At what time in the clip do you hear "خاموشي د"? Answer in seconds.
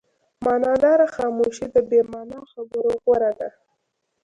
1.15-1.77